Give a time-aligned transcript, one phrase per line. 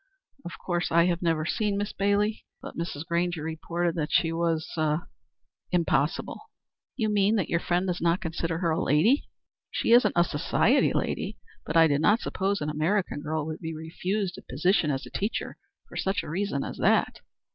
[0.43, 3.05] Of course I have never seen Miss Bailey, but Mrs.
[3.05, 5.07] Grainger reported that she was er
[5.71, 6.41] impossible."
[6.95, 9.27] "You mean that your friend does not consider her a lady?
[9.69, 11.37] She isn't a society lady,
[11.67, 15.11] but I did not suppose an American girl would be refused a position as a
[15.11, 15.55] teacher
[15.87, 17.19] for such a reason as that."